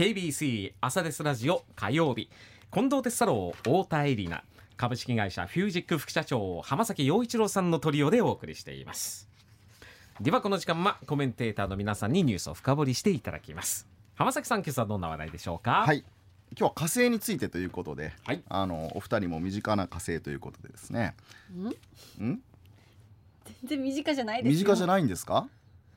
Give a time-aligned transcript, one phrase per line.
[0.00, 2.30] KBC 朝ですラジオ火曜日。
[2.72, 4.42] 近藤哲太郎太田恵里奈。
[4.78, 9.28] 株式会社フュージック副社長浜崎陽一郎さんのトリオでお送りしています。
[10.18, 13.86] ではこの時間はコメンテーターの皆さんにニュースを深掘りしていただきます。
[14.14, 15.84] 浜崎さん今朝はどんな話題でしょうか？
[15.86, 15.98] はい。
[16.58, 18.42] 今日は火星についてということで、はい。
[18.48, 21.14] あのお二人も身近な火星ということでですね。
[21.52, 21.74] ん？
[22.18, 22.40] 全
[23.66, 24.58] 然身近じゃないですよ。
[24.60, 25.46] 身近じゃないんですか？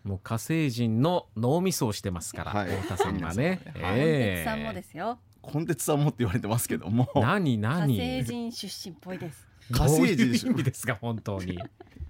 [0.03, 2.75] もう火星人の脳みそをしてますから、はい。
[2.81, 3.61] 太田さんがね。
[3.81, 3.99] はい。
[3.99, 5.19] 本鉄さんもですよ。
[5.43, 7.09] コンテツさんもって言われてますけども。
[7.15, 9.45] 何火何星人出身っぽいです。
[9.71, 11.59] 火星人どういう意味ですか本当に。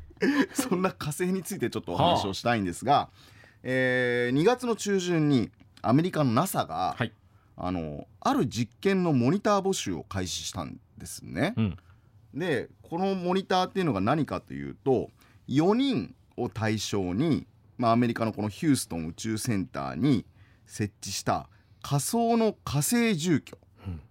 [0.54, 3.10] そんな火星についてちょっとお話をしたいんですが、
[3.64, 5.52] えー2月の中旬に
[5.82, 7.12] アメリカの NASA が、はい。
[7.56, 11.54] あのある実験のモニター募集を開始したんですね。
[11.58, 11.78] うん。
[12.34, 15.10] でこのモニターっていうのが何かというと
[15.50, 17.46] 4人を対象に、
[17.78, 20.26] まあ、アメリカのこのヒューストン宇宙センターに
[20.66, 21.50] 設置した
[21.82, 24.02] 仮想の火星住居、うん。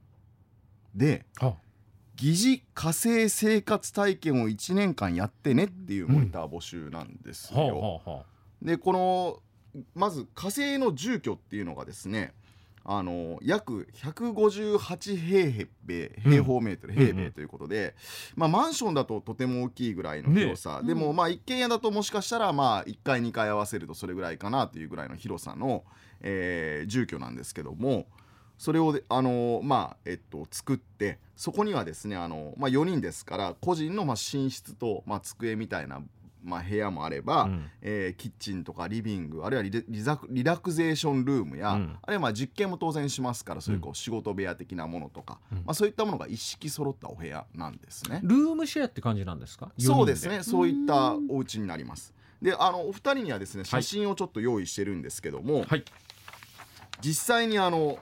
[0.95, 1.57] では
[2.17, 8.25] 疑似火星生活体験を1年間やってねっていうモニター募集なんですよ。
[8.61, 9.43] でこの
[9.95, 12.33] まず火星の住居っていうのがですね
[12.85, 17.95] あの約158平米平方メートル、うん平米ということで、
[18.35, 20.89] まあ、マンションだととても大きいぐらいの広さ、ね。
[20.89, 25.85] でもまあ一軒家だともしかしたらまあ1階2階合わせるとそれぐらいかなというぐらいの広さの、
[26.21, 28.07] えー住居なんですけども
[28.59, 36.01] それをであのまあえっと作ってそこにはですねあの、まあ、4人ですから個人のまあ寝室と、まあ、机みたいな、
[36.43, 37.71] まあ、部屋もあれば、うん。
[37.81, 41.97] えーキッチンとかリビングあるいはリレリザリラクゼーションルームや、うん。
[42.03, 45.59] あるいはまあ実験も当然しますからそういうこう仕事部屋的なものとか、うん。
[45.59, 48.21] まあ、そういったものが一式揃ったお部屋なんですね。
[48.23, 49.71] ルームシェアって感じなんですか？
[49.79, 50.37] そうですね。
[50.37, 52.13] 四そういったお家になります。
[52.41, 55.85] であのお二人にはですね写真をちょっと用意してるんですけども、はい。
[57.01, 57.99] 実際にあの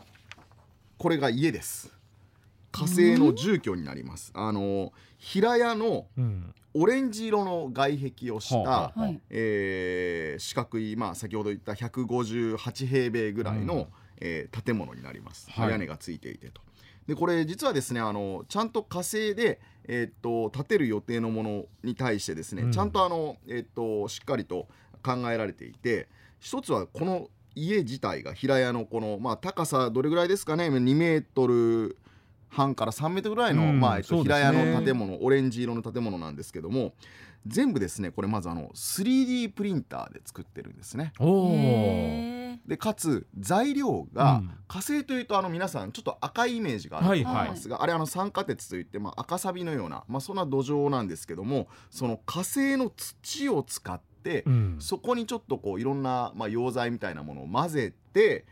[0.98, 1.92] これが家です。
[2.72, 4.30] 火星の住居になります。
[4.34, 8.56] あの平屋のうんオレンジ色の外壁をした、
[8.94, 9.20] はい。
[9.31, 13.86] えー四角い、まあ、先ほど言った158平米ぐらいの、うん。
[14.20, 15.70] えー建物になります、はい。
[15.70, 16.60] 屋根がついていてと。
[17.06, 22.72] でこれ実はですねあのちゃんと火星で、えーっと建てる予定のものに対してですね、うん。
[22.72, 24.69] ちゃんとあの、えーっとしっかりと
[25.03, 31.97] 考えられていて一つはこの家自体が平屋のこの、まあ、高さどれぐらいですかね？2メートル
[32.50, 36.93] 半から3メートルぐらいの、うんまあえっと、平屋の建物オレンジ色の建物なんですけども
[37.47, 41.12] 全部ですねこれまずあの 3D プリンターで作ってるんですね。
[41.19, 44.50] おおへでかつ材料が、うん。
[44.69, 54.77] 火星というとあの皆さんちょっと赤いイメージがあると思いますが、あれあの酸化鉄といって、まあ、赤サビのような、まあ、そんな土壌なんですけどもその火星の土を使って、うん。
[54.78, 58.44] そこにちょっとこういろんな、まあ、溶剤みたいなものを混ぜて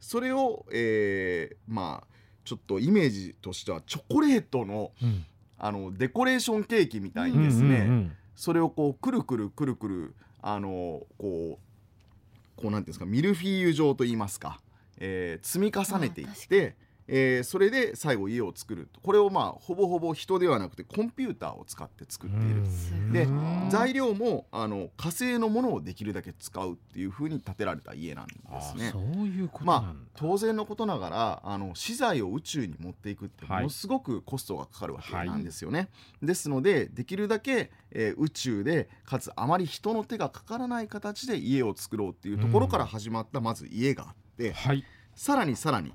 [0.00, 2.13] それを、えーまあ
[2.44, 5.24] ちょっとイメージとしてはチョコレートのうん。
[5.56, 8.12] あのデコレーションケーキみたいにですね、うんうんうん。
[8.34, 14.60] それをこうくるくるくるくるあのこうこうなんていうんですかミルフィーユ状といいますか、
[14.98, 22.64] えー積み重ねていって、えーそれで最後家を作るこれをまあほぼほぼ人ではなくてコンピューターを使って作っている。
[23.12, 28.88] でうん材料もあの火星のものをできるだけ使うっていう風に建てられた家なんですね。
[28.88, 28.92] あ。
[28.92, 35.88] そういうことまあ当然のことながらあの資材を宇宙に持っていくってはいものすごくコストがかかるわけなんですよね。
[36.22, 44.84] ですのでできるだけ、えー宇宙でかつあまり人の手がかからない形で家を作ろうっていうところから始まったまず家があって、はい、
[45.14, 45.92] さらにさらに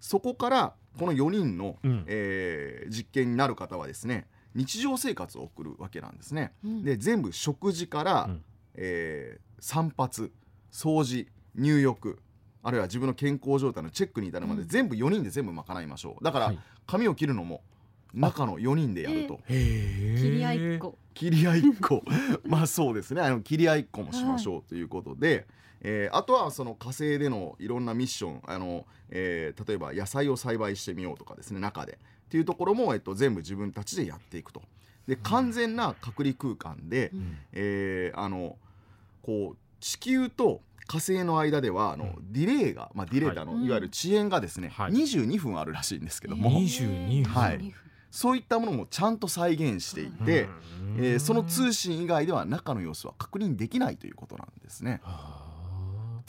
[0.00, 2.04] そこからこの4人の、うん。
[2.06, 6.52] えー実験になる方はですね日常生活を送るわけなんですね。
[6.64, 6.84] うん。
[6.84, 8.44] で全部食事から、うん。
[8.74, 10.30] えー散髪
[10.72, 12.18] 掃除入浴
[12.62, 14.68] あるいは自分の健康状態のチェックに至るまで、うん。
[14.68, 16.24] 全部4人で全部賄いましょう。
[16.24, 16.58] だから、はい。
[16.86, 17.62] 髪を切るのも
[18.14, 19.40] 中の4人でやると。
[19.46, 19.54] 切
[20.30, 20.98] り合いっこ。
[21.14, 22.02] 切り合いっこ。
[22.44, 23.20] まあそうですね。
[23.20, 25.46] あの切り合いっこもしましょうということで、
[25.82, 31.92] えーあとはその火星でのいろんなミッションあの、えー例えば野菜を栽培してみようとかですね中で。
[31.92, 31.96] っ
[32.30, 34.62] ていうところも、えっと、全部自分たちでやっていくと。
[35.08, 37.38] で完全な隔離空間で、うん。
[37.52, 38.56] えーあの
[39.22, 43.64] こう地球と火星の間ではあの、ディレイが、まあ、ディレイってあの、はい。
[43.64, 44.92] い、わゆる遅延がですね、はい。
[44.92, 47.32] 22分あるらしいんですけども、え22分。
[47.32, 47.58] はい。
[47.58, 47.74] 22分。
[48.10, 50.48] そういったものもちゃんと再現していて、
[50.96, 51.04] うん。
[51.04, 55.00] えーその通信以外では中の様子は確認できないということなんですね。
[55.04, 55.44] は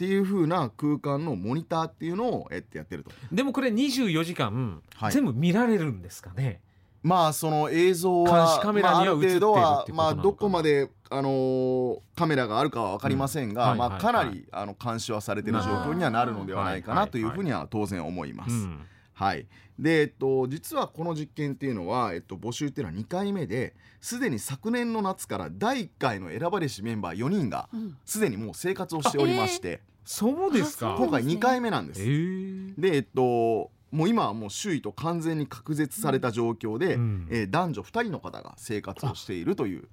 [0.01, 3.11] っていう風な空間のモニターっていうのを、えっとやってると。
[3.11, 5.11] あでもこれ24時間、はい。
[5.11, 6.59] 全部見られるんですかね？
[7.03, 10.13] まあその映像は監視カメラにはまあある程度は映っているってことなのか。
[10.13, 18.51] なまあどこまであのーカメラがあるかは分かりませんが、まあ、かなりあの監視はされている状況にはなるのではないかなというふうには当然思います。
[18.51, 18.85] うん。
[19.13, 19.45] はい、
[19.77, 27.97] で、えっと、実はこの実験っていうのは、えっと、募集っていうのは2回目ですでに昨年の夏から第1回の選ばれしメンバー4人がうん。
[28.03, 30.93] すでにもう生活をしておりまして、そうですか。
[30.93, 32.01] あ今回2回目なんです。
[32.01, 32.05] え。
[32.05, 37.27] ーでえっともう今はもう周囲と完全に隔絶された状況で、うん。
[37.29, 39.87] えー男女2人の方が生活をしているという。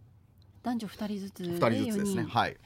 [0.63, 2.27] 男女二人ずつで2人ずつですね。
[2.29, 2.57] はい、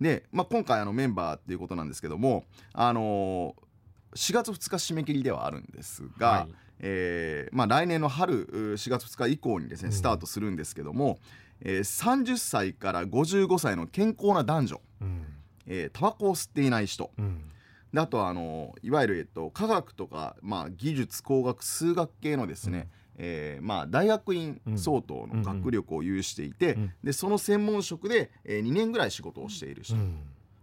[0.00, 3.68] で、まあ、今回あのメンバーっていうことなんですけども、あのー
[4.14, 6.54] 4月2日締め切りではあるんですが、はい。
[6.80, 9.92] えーまあ、来年の春う4月2日以降にですねうん。
[9.92, 11.18] スタートするんですけども、
[11.60, 15.26] えー30歳から55歳の健康な男女、うん
[15.68, 17.10] えータバコを吸っていない人。
[17.18, 17.42] うん。
[17.92, 30.18] であとはあのいわゆる、えっと、科学とか、まあ、技術工学数学系のですね、えーまあ、大学院相当の学力を有していて、うんでその専門職で、えー2年ぐらい仕事をしている人、うん。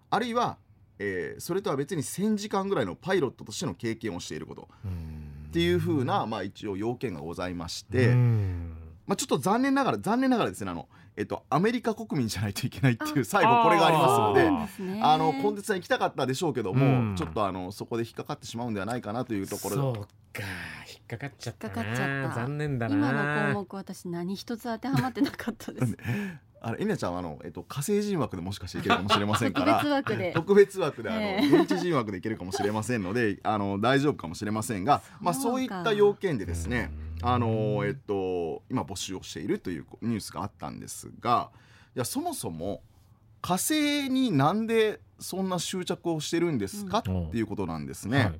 [0.09, 0.57] あるいは、
[0.99, 4.67] えーそれとは別に1,000時間ぐらいのパイロットとしての経験をしていること。
[4.85, 5.47] うん。
[5.49, 17.15] っていう風な、まあ、一応要件がございまして、うんまあ、ちょっと残念ながら残念ながらですねあの、えっと、アメリカ国民じゃないといけないっていうあ最後これがありますのであのコンテンツさん行きたかったでしょうけども、うん。
[17.15, 20.43] ちょっとあのそこで引っかかってしまうんではないかなというところそうか
[20.89, 21.73] 引っかかっちゃったな。
[21.75, 22.35] 引っかかっちゃった。
[22.35, 22.95] 残念だな。
[22.95, 25.97] 今の項目私何一つ当てはまってなかったです。
[26.61, 30.31] あれエナちゃんはあの、えっと、火星人枠でもしかしていけるかもしれませんか特ら別枠で。
[30.33, 31.61] 特別枠であの、ええ。
[31.61, 35.49] 現地人枠でいけるかもしれませんのであの大丈夫かもしれませんが、まあ、そうか。
[35.51, 41.49] そういった要件でですねうんあの、えっと、今募集をしているというニュースがあったんですが
[41.95, 42.81] いやそもそも
[43.41, 47.27] 火星になんでそんな執着をしてるんですか、うん。
[47.27, 48.17] っていうことなんですね。
[48.17, 48.39] はい。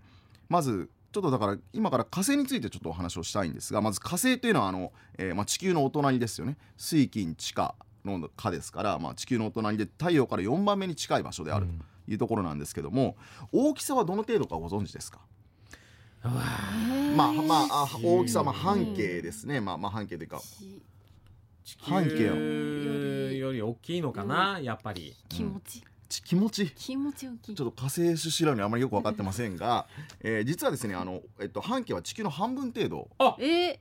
[0.50, 6.58] まずちょっとだから今から火星についてちょっとお話をしたいんですがまず火星というのはあの、えーまあ、地球のお隣ですよね。
[6.76, 11.80] 水金地下の火ですから、まあ、地球のお隣で太陽から4番目に近い場所であるうん。
[11.80, 13.16] というところなんですけども
[13.52, 15.20] 大きさはどの程度かご存知ですか、
[16.30, 20.42] まあまあ大きさはまあ半径ですね、まあまあ半径というか。
[21.64, 22.10] 地半径。
[22.18, 25.16] 球より大きいのかな、やっぱり。
[25.30, 26.72] 気持ち、ち気持ち？
[26.76, 27.56] 気持ち大きい。
[27.56, 29.88] ちょっと火星出身なのにあまりよく分かってませんが、
[30.22, 33.10] えー実はですねあの、えっと、半径は地球の半分程度。
[33.18, 33.78] あえー、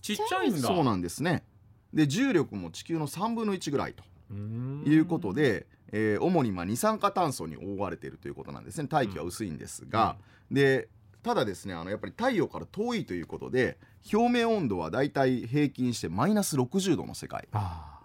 [0.00, 0.58] ちっちゃいんだ。
[0.58, 1.44] そうなんですね。
[1.92, 4.82] で重力も地球の3分の1ぐらいとうーん。
[4.86, 8.88] いうことで、えー主にまあ二酸化炭素に覆われているということなんですね。
[8.88, 10.16] 大気は薄いんですが、
[10.50, 10.88] で
[11.22, 13.76] ただですねあのやっぱり太陽から遠いということで
[14.12, 18.00] 表面温度はだいたい平均してマイナス60度の世界、あ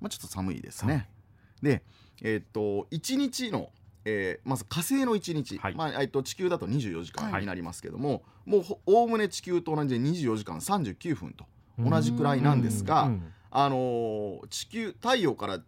[0.00, 1.08] まあ、ちょっと寒いですね。
[1.62, 1.82] で
[2.22, 3.70] えーっと1日の
[4.04, 5.74] えーまず火星の1日、はい。
[5.74, 7.40] まあえっと地球だと24時間はい。
[7.40, 13.32] になりますけども、もうほおおむね地球と同じで24時間39分とー同じくらいなんですが、うん。
[13.50, 15.60] あのー地球太陽から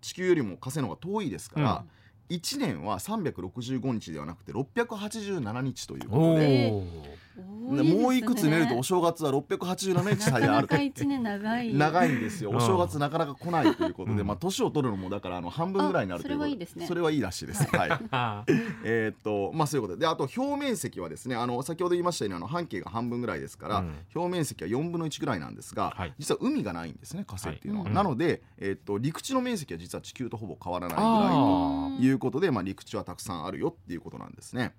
[0.00, 1.84] 地球よりも火星の方が遠いですから、
[2.30, 7.10] 1年は365日ではなくて687日ということで。
[7.38, 10.66] ーでもういくつ寝るとお正月は687日最大ある。
[10.66, 11.74] となかなか一年長い。
[11.74, 12.50] 長いんですよ。
[12.50, 12.56] うん。
[12.56, 16.86] お正月なかなか来ないということで、う んまあ年を取るのもだからあの半分ぐらいになるということあそれはいいですね。
[16.86, 17.64] それはいいらしいです。
[17.76, 17.90] はい。
[18.10, 18.44] あ
[18.84, 20.00] えーっとまあそういうことで。
[20.00, 23.94] であと表面積はですねあの先ほど言いましたようにあの半径が半分ぐらいですから、うん。
[24.14, 26.14] 表面積は4分の1ぐらいなんですが、はい。
[26.18, 27.94] 実は海がないんですね火星っていうのは、はい。
[27.94, 34.74] なので、えーっと陸地の面積は実は地球とほぼ変わらないぐらいあということで、まあ、陸地はたくさんあるよっていうことなんですね。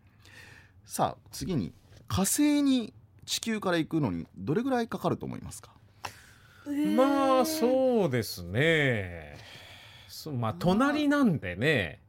[0.85, 1.73] さあ次に
[2.11, 2.93] 火星に
[3.25, 5.71] 地球から行くのにどれぐらいかかると思いますか？
[6.97, 9.37] まあそうですね。
[10.09, 12.01] そうまあ隣なんでね。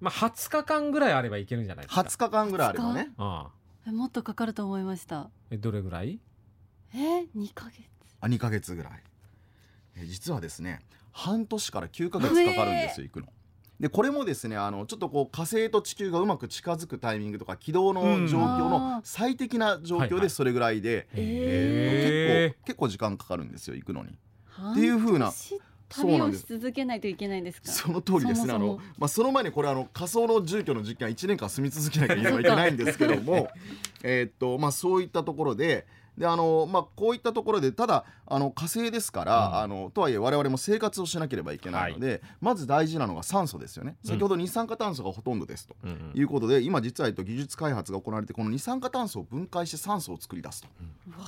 [0.00, 2.02] まあ20日間ぐらいあればいけるんじゃないですか。
[2.02, 3.10] 20日間ぐらいあればね。
[3.18, 3.88] ああ。
[3.88, 5.28] えもっとかかると思いました。
[5.50, 6.20] えどれぐらい？
[6.94, 7.82] え二ヶ月。
[8.20, 8.92] あ2ヶ月ぐらい。
[9.96, 10.78] え実はですね
[11.10, 13.26] 半年から9ヶ月かかるんですよ行くの。
[13.82, 20.20] でこれもですねあのちょっとこう火星と地球がうまく近づくタイミングとか軌道の状況うんの最適な状況はいはい。
[20.22, 24.16] でそれぐらいで、えへ結構結構時間かかるんですよ行くのに。
[24.46, 25.60] 半っていう風な年
[25.90, 26.46] そうなんです。
[26.46, 27.68] 旅をし続けないといけないんですか？
[27.72, 28.54] その通りですねそもそも。
[28.54, 33.48] あの、まあ、その前にこれあの仮想の住居の実験は1年間住み続けなきゃいけないんですけども
[34.04, 39.54] えーっと、まあ、そういったところでであの、まあ、こういったところでただあの火星ですから、うん。
[39.56, 43.96] あのとはいえ我々も生活をしなければいけないので、まず大事なのが酸素ですよね。
[44.04, 45.76] 先ほど二酸化炭素がほとんどですと。
[45.84, 46.12] うんうん。
[46.14, 50.64] いうことで今実はえっと技術開発が行われてこの二酸化炭素を分解して酸素を作り出す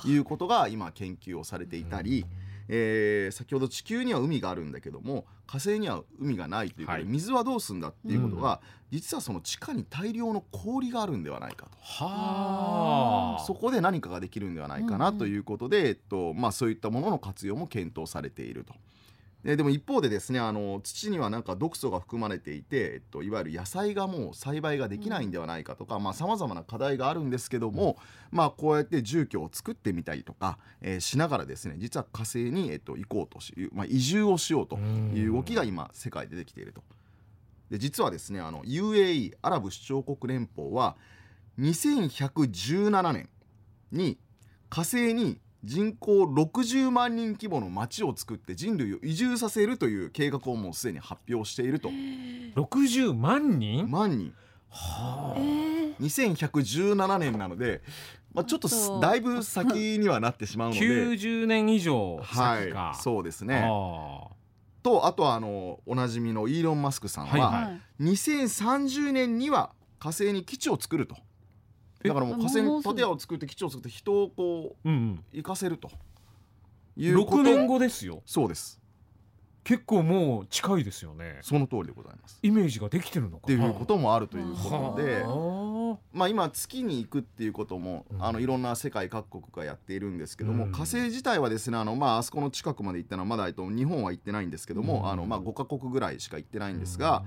[0.01, 2.25] ということが今研究をされていたり、
[2.67, 11.77] えー先ほど地球には海があるんだけども火星には海がないということで、はい水はどうすんだっていうことが、実はその地下に大量の氷があるんではないかと。
[11.81, 18.73] はあそこで何かができるんではないかなうんうんということで、えっとまあ、そういったものの活用も検討されていると。
[19.45, 27.97] ででも一方でですねあの土にはなんか毒素が含まれていて、えっと、いわゆる野菜がもう栽培ができないんではないかとかさまざ、まな課題があるんですけども、
[28.31, 36.81] まあ、こうやって住居を作ってみたりとか、えーしながらですね実は火星に、えっと、行こうとし、まあ、移住をしようという動きが今世界でできていると。
[37.69, 40.95] で実はですねあの UAE アラブ首長国連邦は
[41.59, 43.29] 2117年
[43.91, 44.17] に
[44.69, 51.89] 火星に人口60万人規模の町を作って人類を移住させるという計画をもうすでに発表していると。
[52.55, 53.89] 60万人？
[53.89, 54.33] 万人。
[54.69, 55.95] はえー。
[55.97, 57.81] 2117年なので、
[58.31, 60.81] まあ、ちょっとだいぶ先にはなってしまうので。
[60.81, 63.63] 90年以上はい先か、そうですね。
[63.65, 64.27] あ。
[64.83, 67.71] とあとはあのおなじみのイーロン・マスクさんは、はいはい。
[67.71, 71.15] はい2030年には火星に基地を作ると。
[71.15, 71.19] え
[72.07, 72.95] だからもう火星にもうすぐ。
[72.95, 75.23] 建屋を作って基地を作って人をこうーうん。
[75.33, 75.89] 行かせると
[76.97, 77.37] いうこと。
[77.37, 78.21] 6年後ですよ。
[78.25, 78.81] そうです。
[79.65, 81.39] 結構もう近いですよね。
[81.41, 82.37] その通りでございます。
[82.43, 83.45] イメージができてるのか。
[83.45, 88.23] っていうこともあるということではまあ今月に行くっていうこともうん。
[88.23, 90.71] あのいろんな世界各国がやっているんですけどもうん。
[90.71, 94.87] 火星自体はですねあのまああそこの近くまで行ったのはまだえっと日本は行ってないんですけどうん。
[94.87, 97.23] もあのまあ5カ国ぐらいしか行ってなあいんですが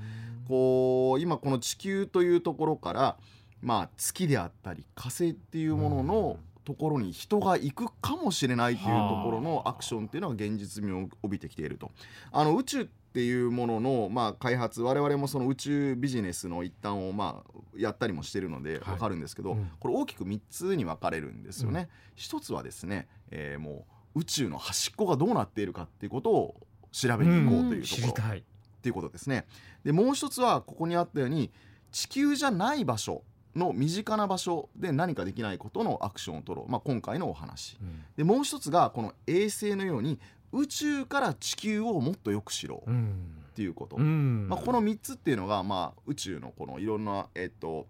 [0.46, 3.16] こう今この地球というところから
[3.62, 11.90] まあ月であったり火星っていうもののところに人が行くかもしれないというところのアクションっていうのが現実味を帯びてきていると。
[12.30, 21.88] あの宇宙っていうものの、まあ、開発我々もその宇宙ビジネスの一端をまあやったりもしてるのではい分かるんですけど、うんこれ大きく3つに分かれるんですよね。
[22.14, 26.60] 一つはですね、えーもう宇宙の端っこがどうなっているかっていうことを
[26.92, 28.42] 調べに行こうというところ、知りたいっ
[28.82, 29.46] ていうことですね。
[29.84, 31.50] でもう一つはここにあったように
[31.92, 33.22] 地球じゃない場所
[33.58, 37.76] の身近な場所で何かできないことのアクションを取ろう、まあ、今回のお話。
[37.80, 38.04] うん。
[38.16, 40.18] でもう一つがこの衛星のように
[40.52, 42.82] 宇宙から地球をもっとよく知ろ。
[42.86, 43.96] うっうんていうこと。
[43.96, 44.46] うん。
[44.48, 47.88] まあ、この3つっていうのが、まあ、宇宙のこのいろんな、えっと、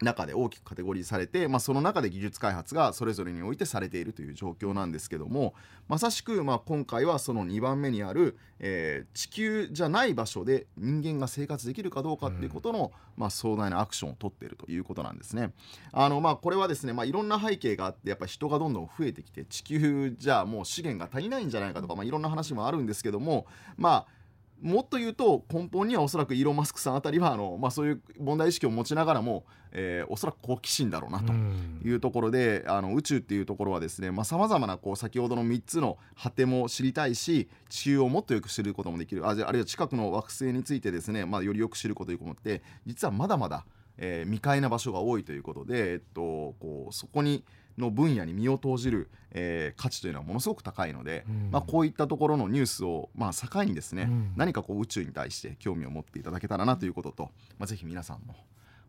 [0.00, 5.54] 中で大きくカテゴリーされて、まあ、その中で技術開発がそれぞれにおいてされているという状況なんですけども
[5.88, 15.52] まさしく、まあ、今回はその2番目にある、えー地球じゃない場所で人間が生活できるかどうかっていうことの、まあ、壮大なアクションを取っているということなんですね。
[15.92, 24.17] あのまあ、これはですね、まあ、いろんな背景があってやっぱ人がどんどん増えてきて地球じゃもう資源が足りないんじゃないかとか、まあ、いろんな話もあるんですけどもまあ
[24.60, 31.80] もっと言うと根本にはおそらくイーロン・マスクさんあたりはあの、まあ、そういう問題意識を持ちながらも、えーおそらく好奇心だろうなとうん。
[31.84, 39.28] いうところで、あの宇宙っていうところはですねさまざ、まなこう先ほどの3つの果ても知りたいし地球をもっとよく知ることもできる。
[39.28, 43.66] あじゃあるいは近くの惑星についてですね、まあ、よりよく知ることということって実はまだまだ、
[43.98, 47.44] えー未開な場所が多いということで、えっと、こうそこに
[47.76, 51.50] の分野に身を投じる、えー価値というのはものすごく高いので、うん。
[51.50, 54.32] まあ、こういったところのニュースを、まあ、境にですね、うん。
[54.36, 58.34] 何かこう宇宙に対して興味を持っていただけたらなということと、まあ、ぜひ皆さんも、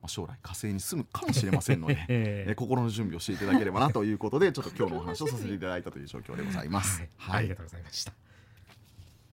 [0.02, 2.52] まあ、将来火星に住むかもしれませんので ええ。
[2.52, 7.04] ー心の準備をしていただければなということでちょっと今日のお話をさせていただいたという状況でございます。
[7.18, 8.14] はい、ありがとうございました